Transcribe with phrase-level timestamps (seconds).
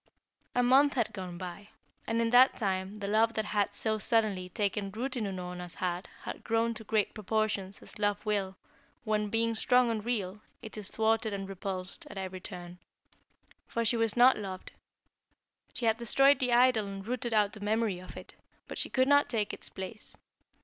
[0.55, 1.69] A month had gone by,
[2.07, 6.07] and in that time the love that had so suddenly taken root in Unorna's heart
[6.23, 8.55] had grown to great proportions as love will
[9.03, 12.79] when, being strong and real, it is thwarted and repulsed at every turn.
[13.67, 14.71] For she was not loved.
[15.75, 18.33] She had destroyed the idol and rooted out the memory of it,
[18.67, 20.17] but she could not take its place.